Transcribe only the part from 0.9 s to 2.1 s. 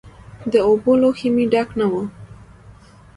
لوښی مې ډک نه و.